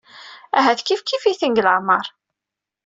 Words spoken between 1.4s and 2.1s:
deg leɛmer.